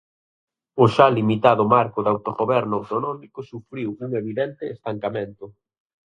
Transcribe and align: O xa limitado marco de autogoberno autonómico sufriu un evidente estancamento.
O 0.83 0.85
xa 0.93 1.07
limitado 1.17 1.63
marco 1.75 1.99
de 2.01 2.09
autogoberno 2.13 2.73
autonómico 2.79 3.39
sufriu 3.51 3.89
un 4.05 4.09
evidente 4.21 4.63
estancamento. 4.75 5.45